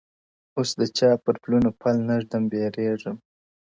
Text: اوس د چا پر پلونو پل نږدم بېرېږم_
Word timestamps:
اوس 0.55 0.69
د 0.79 0.81
چا 0.97 1.09
پر 1.23 1.35
پلونو 1.43 1.69
پل 1.81 1.95
نږدم 2.09 2.43
بېرېږم_ 2.51 3.17